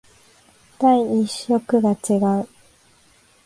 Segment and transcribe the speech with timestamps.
[0.79, 2.47] 第一色が違う